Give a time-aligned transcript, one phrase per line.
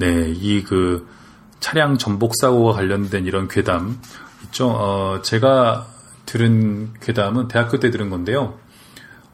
[0.00, 1.06] 네, 이 그
[1.60, 3.98] 차량 전복 사고와 관련된 이런 괴담
[4.44, 4.70] 있죠.
[4.70, 5.86] 어, 제가
[6.24, 8.58] 들은 괴담은 대학교 때 들은 건데요.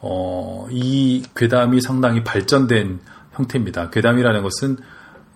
[0.01, 2.99] 어, 이 괴담이 상당히 발전된
[3.35, 3.91] 형태입니다.
[3.91, 4.77] 괴담이라는 것은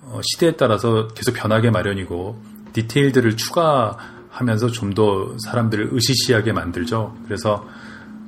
[0.03, 2.43] 어, 시대에 따라서 계속 변하게 마련이고
[2.73, 7.17] 디테일들을 추가하면서 좀 더 사람들을 으시시하게 만들죠.
[7.25, 7.69] 그래서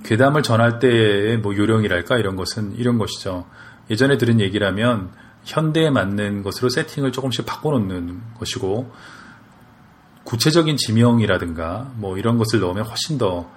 [0.05, 3.47] 괴담을 전할 때의 뭐 요령이랄까 이런 것은 이런 것이죠.
[3.91, 5.11] 예전에 들은 얘기라면
[5.45, 8.93] 현대에 맞는 것으로 세팅을 조금씩 바꿔놓는 것이고
[10.25, 13.51] 구체적인 지명이라든가 뭐 이런 것을 넣으면 훨씬 더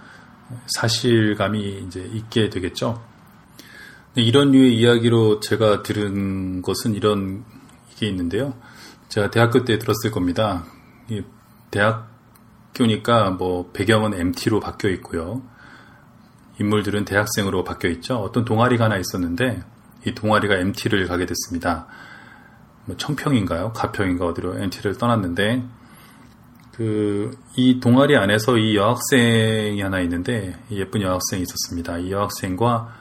[0.67, 3.03] 사실감이 이제 있게 되겠죠.
[4.16, 7.44] 이런 류의 이야기로 제가 들은 것은 이런
[7.97, 8.53] 게 있는데요.
[9.09, 10.66] 제가 대학교 때 들었을 겁니다.
[11.72, 15.41] 대학교니까 뭐 배경은 MT로 바뀌어 있고요.
[16.59, 18.16] 인물들은 대학생으로 바뀌어 있죠.
[18.17, 19.63] 어떤 동아리가 하나 있었는데
[20.05, 21.88] 이 동아리가 MT를 가게 됐습니다.
[22.86, 23.73] 뭐 청평인가요?
[23.73, 25.64] 가평인가 어디로 MT를 떠났는데
[26.73, 31.97] 그 이 동아리 안에서 이 여학생이 하나 있는데 예쁜 여학생이 있었습니다.
[32.00, 32.94] 이 여학생과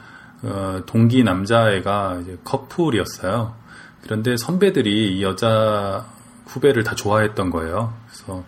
[0.43, 3.55] 어, 동기 남자애가 커플이었어요.
[4.03, 6.07] 그런데 선배들이 이 여자
[6.47, 7.95] 후배를 다 좋아했던 거예요.
[8.07, 8.45] 그래서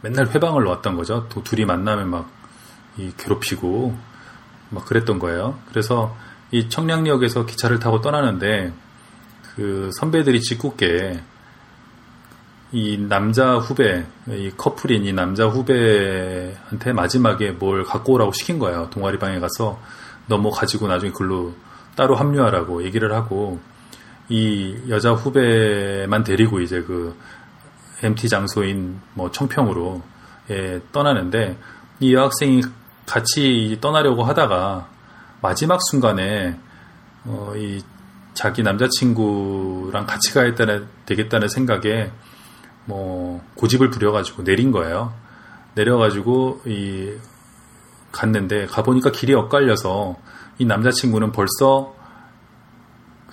[0.00, 1.28] 맨날 회방을 놓았던 거죠.
[1.28, 2.28] 또 둘이 만나면 막
[3.18, 3.96] 괴롭히고
[4.70, 5.58] 막 그랬던 거예요.
[5.68, 6.16] 그래서
[6.50, 8.72] 이 청량역에서 기차를 타고 떠나는데
[9.54, 11.20] 그 선배들이 짓궂게
[12.72, 18.90] 이 남자 후배, 이 커플인 이 남자 후배한테 마지막에 뭘 갖고 오라고 시킨 거예요.
[18.90, 19.80] 동아리방에 가서
[20.26, 21.54] 너 뭐 가지고 나중에 글로
[21.94, 23.60] 따로 합류하라고 얘기를 하고
[24.28, 27.16] 이 여자 후배만 데리고 이제 그
[28.02, 30.02] MT 장소인 뭐 청평으로
[30.50, 31.56] 예, 떠나는데
[32.00, 32.62] 이 여학생이
[33.06, 34.88] 같이 떠나려고 하다가
[35.44, 36.58] 마지막 순간에
[37.26, 37.82] 어, 이
[38.32, 40.54] 자기 남자친구랑 같이 가야
[41.04, 42.10] 되겠다는 생각에
[42.86, 45.12] 뭐 고집을 부려가지고 내린 거예요.
[45.74, 47.12] 내려가지고 이
[48.10, 50.16] 갔는데 가보니까 길이 엇갈려서
[50.56, 51.94] 이 남자친구는 벌써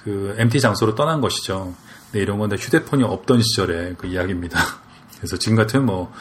[0.04, 1.74] 그 MT 장소로 떠난 것이죠.
[2.12, 4.60] 네, 이런 건데 휴대폰이 없던 시절의 그 이야기입니다.
[5.16, 6.12] 그래서 지금 같으면 뭐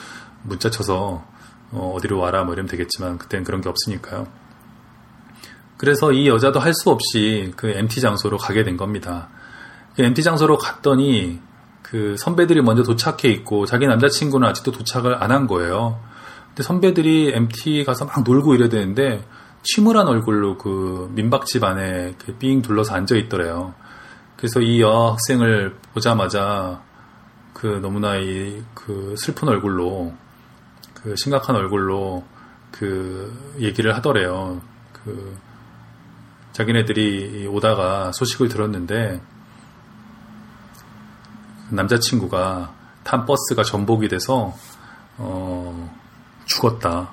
[0.44, 1.24] 문자 쳐서
[1.72, 4.28] 어, 디로 와라 뭐 이러면 되겠지만 그때는 그런 게 없으니까요.
[5.80, 9.30] 그래서 이 여자도 할 수 없이 그 MT 장소로 가게 된 겁니다.
[9.96, 11.40] 그 MT 장소로 갔더니
[11.80, 15.98] 그 선배들이 먼저 도착해 있고 자기 남자친구는 아직도 도착을 안 한 거예요.
[16.48, 19.24] 근데 선배들이 MT 가서 막 놀고 이래야 되는데
[19.62, 23.72] 침울한 얼굴로 그 민박집 안에 그삥 둘러서 앉아 있더래요.
[24.36, 26.82] 그래서 이 여학생을 보자마자
[27.54, 30.12] 그 너무나 이 그 슬픈 얼굴로
[30.92, 32.22] 그 심각한 얼굴로
[32.70, 34.60] 그 얘기를 하더래요.
[34.92, 35.36] 그
[36.60, 39.20] 자기네들이 오다가 소식을 들었는데
[41.70, 44.54] 남자친구가 탄 버스가 전복이 돼서
[45.16, 45.98] 어
[46.44, 47.12] 죽었다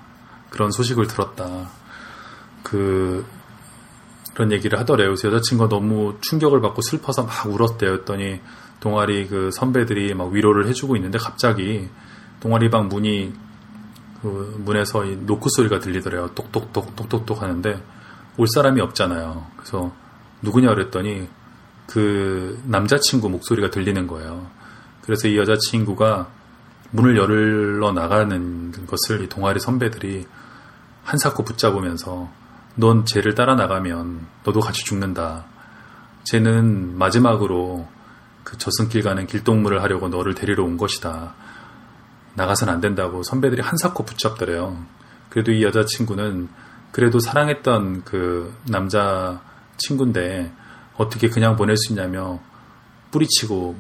[0.50, 1.70] 그런 소식을 들었다.
[2.64, 3.26] 그
[4.34, 5.10] 그런 얘기를 하더래요.
[5.10, 7.94] 그래서 여자친구가 너무 충격을 받고 슬퍼서 막 울었대요.
[7.94, 8.42] 했더니
[8.80, 11.90] 동아리 그 선배들이 막 위로를 해주고 있는데 갑자기
[12.40, 13.34] 동아리 방 문이
[14.22, 16.32] 그 문에서 이 노크 소리가 들리더래요.
[16.36, 17.82] 똑똑똑 똑똑똑 하는데
[18.38, 19.48] 올 사람이 없잖아요.
[19.58, 19.92] 그래서
[20.42, 21.28] 누구냐 그랬더니
[21.88, 24.48] 그 남자친구 목소리가 들리는 거예요.
[25.02, 26.30] 그래서 이 여자친구가
[26.92, 30.26] 문을 열러 나가는 것을 이 동아리 선배들이
[31.04, 32.30] 한사코 붙잡으면서
[32.76, 35.46] 넌 쟤를 따라 나가면 너도 같이 죽는다.
[36.26, 37.88] 쟤는 마지막으로
[38.44, 41.34] 그 저승길 가는 길동무를 하려고 너를 데리러 온 것이다.
[42.36, 44.78] 나가선 안 된다고 선배들이 한사코 붙잡더래요.
[45.30, 46.50] 그래도 이 여자친구는
[46.98, 49.40] 그래도 사랑했던 그 남자
[49.78, 50.52] 친구인데
[50.96, 52.40] 어떻게 그냥 보낼 수 있냐며
[53.12, 53.78] 뿌리치고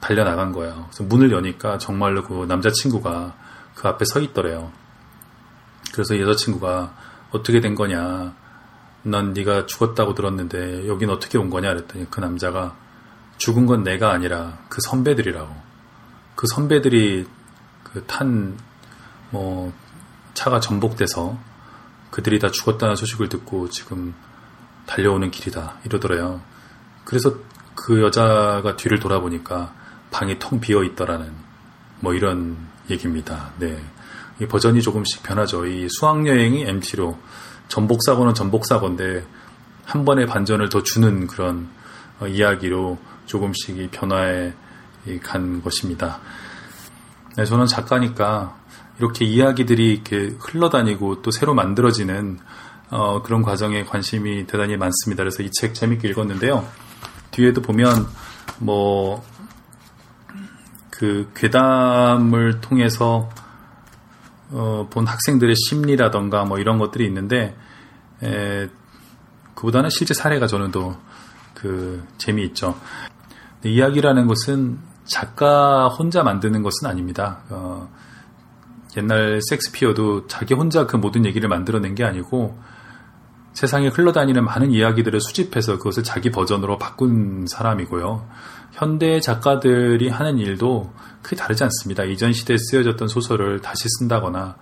[0.00, 0.88] 달려나간 거예요.
[0.88, 3.36] 그래서 문을 여니까 정말로 그 남자친구가
[3.76, 4.72] 그 앞에 서 있더래요.
[5.92, 6.96] 그래서 여자친구가
[7.30, 8.34] 어떻게 된 거냐.
[9.04, 12.74] 난 네가 죽었다고 들었는데 여긴 어떻게 온 거냐 그랬더니 그 남자가
[13.38, 15.54] 죽은 건 내가 아니라 그 선배들이라고.
[16.34, 17.24] 그 선배들이
[17.84, 18.58] 그 탄
[19.30, 19.72] 뭐
[20.34, 21.38] 차가 전복돼서
[22.12, 24.14] 그들이 다 죽었다는 소식을 듣고 지금
[24.86, 26.42] 달려오는 길이다 이러더래요.
[27.04, 27.34] 그래서
[27.74, 29.74] 그 여자가 뒤를 돌아보니까
[30.10, 31.32] 방이 텅 비어 있더라는
[32.00, 32.58] 뭐 이런
[32.90, 33.52] 얘기입니다.
[33.58, 33.82] 네.
[34.40, 35.66] 이 버전이 조금씩 변하죠.
[35.66, 37.18] 이 수학여행이 MT로
[37.68, 39.26] 전복사고는 전복사고인데
[39.86, 41.70] 한 번의 반전을 더 주는 그런
[42.20, 44.52] 어, 이야기로 조금씩 이 변화해
[45.22, 46.20] 간 것입니다.
[47.36, 48.61] 네, 저는 작가니까
[49.02, 52.38] 이렇게 이야기들이 이렇게 흘러다니고 또 새로 만들어지는
[52.90, 55.24] 어, 그런 과정에 관심이 대단히 많습니다.
[55.24, 56.64] 그래서 이 책 재밌게 읽었는데요.
[57.32, 58.06] 뒤에도 보면
[58.60, 59.24] 뭐
[60.90, 63.28] 그 괴담을 통해서
[64.52, 67.56] 어, 본 학생들의 심리라던가 뭐 이런 것들이 있는데
[68.22, 68.68] 에,
[69.56, 70.96] 그보다는 실제 사례가 저는 더
[71.54, 72.76] 그 재미있죠.
[73.64, 77.42] 이야기라는 것은 작가 혼자 만드는 것은 아닙니다.
[77.50, 77.88] 어,
[78.96, 82.58] 옛날 섹스피어도 자기 혼자 그 모든 얘기를 만들어낸 게 아니고
[83.52, 88.26] 세상에 흘러다니는 많은 이야기들을 수집해서 그것을 자기 버전으로 바꾼 사람이고요.
[88.72, 90.92] 현대 작가들이 하는 일도
[91.22, 92.04] 크게 다르지 않습니다.
[92.04, 94.56] 이전 시대에 쓰여졌던 소설을 다시 쓴다거나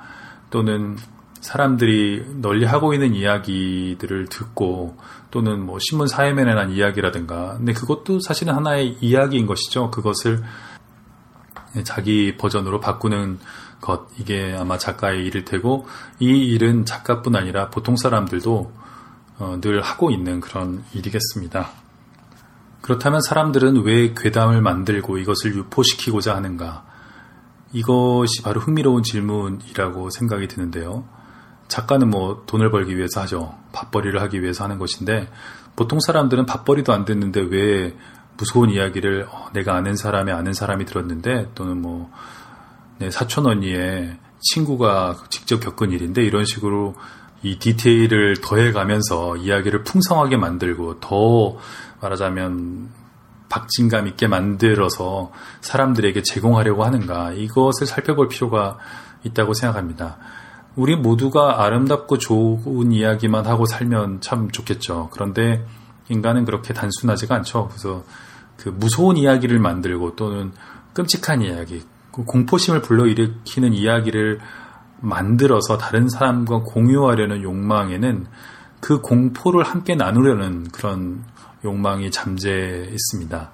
[0.50, 0.97] 또는
[1.41, 4.99] 사람들이 널리 하고 있는 이야기들을 듣고
[5.31, 9.91] 또는 뭐 신문 사회면에 난 이야기라든가 근데 그것도 사실은 하나의 이야기인 것이죠.
[9.91, 10.43] 그것을
[11.85, 13.38] 자기 버전으로 바꾸는
[13.81, 15.87] 것 이게 아마 작가의 일일 테고
[16.19, 18.73] 이 일은 작가뿐 아니라 보통 사람들도
[19.38, 21.71] 어, 늘 하고 있는 그런 일이겠습니다.
[22.82, 26.85] 그렇다면 사람들은 왜 괴담을 만들고 이것을 유포시키고자 하는가?
[27.73, 31.05] 이것이 바로 흥미로운 질문이라고 생각이 드는데요.
[31.69, 33.55] 작가는 뭐 돈을 벌기 위해서 하죠.
[33.73, 35.31] 밥벌이를 하기 위해서 하는 것인데
[35.76, 37.97] 보통 사람들은 밥벌이도 안 됐는데 왜
[38.37, 42.11] 무서운 이야기를 어, 내가 아는 사람이 아는 사람이 들었는데 또는 뭐
[43.00, 46.94] 내 사촌 언니의 친구가 직접 겪은 일인데 이런 식으로
[47.43, 51.56] 이 디테일을 더해가면서 이야기를 풍성하게 만들고 더
[52.02, 52.91] 말하자면
[53.49, 55.32] 박진감 있게 만들어서
[55.62, 58.76] 사람들에게 제공하려고 하는가 이것을 살펴볼 필요가
[59.25, 60.19] 있다고 생각합니다.
[60.76, 65.08] 우리 모두가 아름답고 좋은 이야기만 하고 살면 참 좋겠죠.
[65.11, 65.67] 그런데
[66.11, 67.69] 인간은 그렇게 단순하지가 않죠.
[67.69, 68.05] 그래서
[68.58, 70.52] 그 무서운 이야기를 만들고 또는
[70.93, 74.41] 끔찍한 이야기, 그 공포심을 불러일으키는 이야기를
[75.01, 78.27] 만들어서 다른 사람과 공유하려는 욕망에는
[78.81, 81.25] 그 공포를 함께 나누려는 그런
[81.65, 83.51] 욕망이 잠재 있습니다.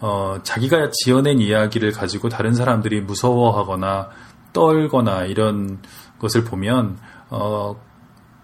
[0.00, 4.10] 어, 자기가 지어낸 이야기를 가지고 다른 사람들이 무서워하거나
[4.52, 5.80] 떨거나 이런
[6.18, 6.98] 것을 보면
[7.30, 7.80] 어,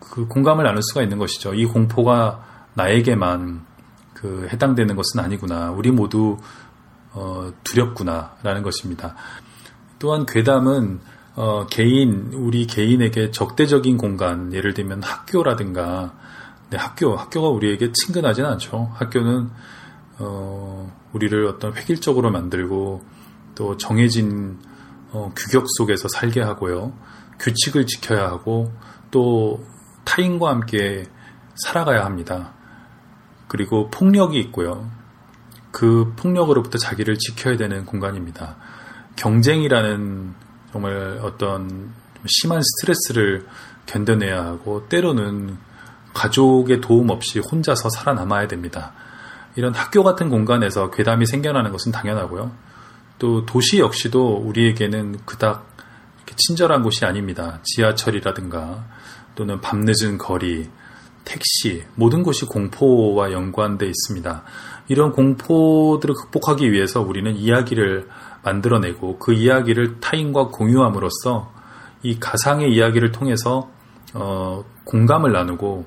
[0.00, 1.54] 그 공감을 나눌 수가 있는 것이죠.
[1.54, 2.44] 이 공포가
[2.74, 3.64] 나에게만
[4.14, 5.70] 그 해당되는 것은 아니구나.
[5.70, 6.38] 우리 모두
[7.12, 9.14] 어, 두렵구나라는 것입니다.
[10.04, 11.00] 또한 괴담은
[11.34, 16.12] 어, 개인 우리 개인에게 적대적인 공간 예를 들면 학교라든가
[16.68, 18.90] 네, 학교 학교가 우리에게 친근하지는 않죠.
[18.92, 19.48] 학교는
[20.18, 23.02] 어, 우리를 어떤 획일적으로 만들고
[23.54, 24.58] 또 정해진
[25.12, 26.92] 어, 규격 속에서 살게 하고요.
[27.38, 28.74] 규칙을 지켜야 하고
[29.10, 29.64] 또
[30.04, 31.06] 타인과 함께
[31.54, 32.52] 살아가야 합니다.
[33.48, 34.90] 그리고 폭력이 있고요.
[35.70, 38.58] 그 폭력으로부터 자기를 지켜야 되는 공간입니다.
[39.16, 40.34] 경쟁이라는
[40.72, 41.90] 정말 어떤
[42.26, 43.46] 심한 스트레스를
[43.86, 45.56] 견뎌내야 하고 때로는
[46.14, 48.92] 가족의 도움 없이 혼자서 살아남아야 됩니다.
[49.56, 52.52] 이런 학교 같은 공간에서 괴담이 생겨나는 것은 당연하고요.
[53.18, 55.74] 또 도시 역시도 우리에게는 그닥
[56.36, 57.60] 친절한 곳이 아닙니다.
[57.62, 58.84] 지하철이라든가
[59.34, 60.68] 또는 밤늦은 거리,
[61.24, 64.42] 택시, 모든 것이 공포와 연관돼 있습니다.
[64.88, 68.08] 이런 공포들을 극복하기 위해서 우리는 이야기를
[68.44, 71.52] 만들어내고 그 이야기를 타인과 공유함으로써
[72.02, 73.70] 이 가상의 이야기를 통해서
[74.12, 75.86] 어, 공감을 나누고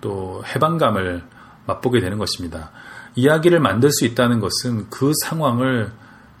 [0.00, 1.22] 또 해방감을
[1.66, 2.70] 맛보게 되는 것입니다.
[3.14, 5.92] 이야기를 만들 수 있다는 것은 그 상황을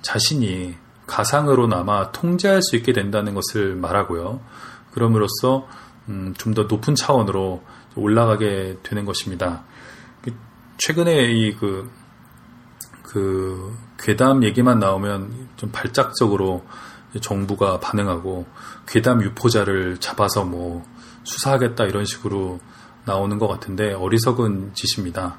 [0.02, 0.74] 자신이
[1.06, 4.40] 가상으로나마 통제할 수 있게 된다는 것을 말하고요.
[4.92, 5.68] 그럼으로써
[6.08, 7.62] 음, 좀 더 높은 차원으로
[7.94, 9.64] 올라가게 되는 것입니다.
[10.78, 11.90] 최근에 이 그,
[13.02, 16.64] 그, 괴담 얘기만 나오면 좀 발작적으로
[17.20, 18.46] 정부가 반응하고
[18.86, 20.84] 괴담 유포자를 잡아서 뭐
[21.24, 22.60] 수사하겠다 이런 식으로
[23.04, 25.38] 나오는 것 같은데 어리석은 짓입니다.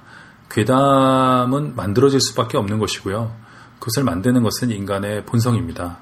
[0.50, 3.36] 괴담은 만들어질 수밖에 없는 것이고요.
[3.80, 6.00] 그것을 만드는 것은 인간의 본성입니다.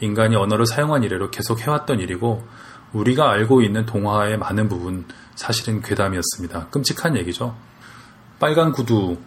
[0.00, 2.46] 인간이 언어를 사용한 이래로 계속 해왔던 일이고
[2.92, 5.04] 우리가 알고 있는 동화의 많은 부분
[5.34, 6.68] 사실은 괴담이었습니다.
[6.68, 7.54] 끔찍한 얘기죠.
[8.38, 9.18] 빨간 구두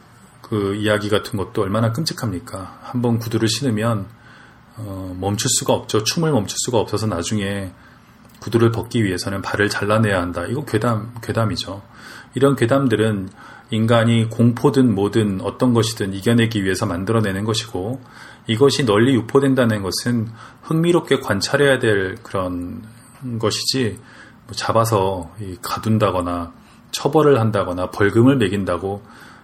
[0.47, 2.77] 그 이야기 같은 것도 얼마나 끔찍합니까?
[2.83, 4.05] 한번 구두를 신으면
[4.77, 6.03] 어, 멈출 수가 없죠.
[6.03, 7.71] 춤을 멈출 수가 없어서 나중에
[8.41, 10.45] 구두를 벗기 위해서는 발을 잘라내야 한다.
[10.45, 11.81] 이거 괴담 괴담이죠.
[12.35, 13.29] 이런 괴담들은
[13.71, 18.03] 인간이 공포든 뭐든 어떤 것이든 이겨내기 위해서 만들어내는 것이고
[18.45, 20.29] 이것이 널리 유포된다는 것은
[20.61, 22.83] 흥미롭게 관찰해야 될 그런
[23.39, 23.97] 것이지
[24.45, 25.33] 뭐 잡아서
[25.63, 26.53] 가둔다거나
[26.91, 29.01] 처벌을 한다거나 벌금을 매긴다고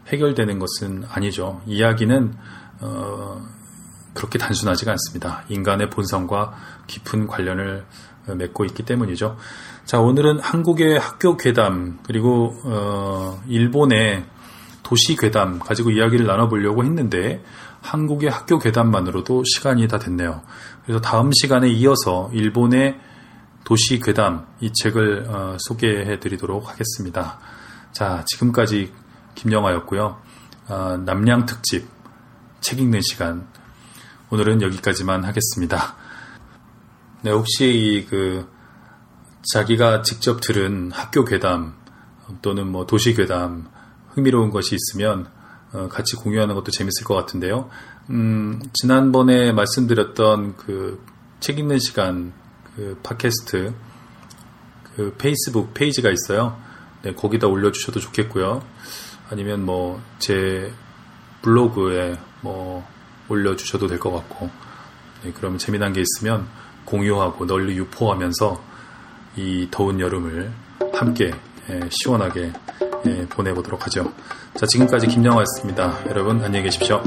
[0.07, 1.61] 해결되는 것은 아니죠.
[1.65, 2.33] 이야기는
[2.81, 3.41] 어,
[4.13, 5.43] 그렇게 단순하지가 않습니다.
[5.49, 6.53] 인간의 본성과
[6.87, 7.85] 깊은 관련을
[8.27, 9.37] 맺고 있기 때문이죠.
[9.85, 14.25] 자, 오늘은 한국의 학교 괴담, 그리고, 어, 일본의
[14.83, 17.43] 도시 괴담 가지고 이야기를 나눠보려고 했는데,
[17.81, 20.43] 한국의 학교 괴담만으로도 시간이 다 됐네요.
[20.83, 22.99] 그래서 다음 시간에 이어서 일본의
[23.63, 27.39] 도시 괴담 이 책을 어, 소개해 드리도록 하겠습니다.
[27.91, 28.91] 자, 지금까지
[29.35, 30.21] 김영하였고요.
[30.67, 31.87] 어, 남양 특집
[32.59, 33.47] 책 읽는 시간
[34.29, 35.95] 오늘은 여기까지만 하겠습니다.
[37.21, 38.47] 네, 혹시 그
[39.53, 41.75] 자기가 직접 들은 학교 괴담
[42.41, 43.69] 또는 뭐 도시 괴담
[44.09, 45.27] 흥미로운 것이 있으면
[45.73, 47.69] 어, 같이 공유하는 것도 재밌을 것 같은데요.
[48.09, 51.11] 음, 지난번에 말씀드렸던 그
[51.41, 52.33] 책 읽는 시간
[52.75, 53.73] 그 팟캐스트
[54.95, 56.55] 그 페이스북 페이지가 있어요.
[57.01, 58.61] 네, 거기다 올려주셔도 좋겠고요.
[59.31, 60.71] 아니면 뭐 제
[61.41, 62.85] 블로그에 뭐
[63.29, 64.49] 올려주셔도 될 것 같고
[65.23, 66.47] 네, 그러면 재미난 게 있으면
[66.85, 68.61] 공유하고 널리 유포하면서
[69.37, 70.51] 이 더운 여름을
[70.93, 71.31] 함께
[71.69, 72.51] 예, 시원하게
[73.05, 74.11] 예, 보내보도록 하죠.
[74.55, 76.09] 자, 지금까지 김영화였습니다.
[76.09, 77.01] 여러분 안녕히 계십시오.